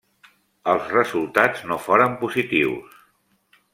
Els 0.73 0.87
resultats 0.93 1.61
no 1.73 1.79
foren 1.89 2.17
positius. 2.23 2.97